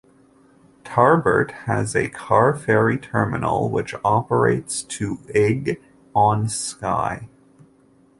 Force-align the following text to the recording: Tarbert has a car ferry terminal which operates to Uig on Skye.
Tarbert 0.83 1.51
has 1.67 1.95
a 1.95 2.09
car 2.09 2.57
ferry 2.57 2.97
terminal 2.97 3.69
which 3.69 3.93
operates 4.03 4.81
to 4.81 5.17
Uig 5.27 5.79
on 6.15 6.49
Skye. 6.49 7.29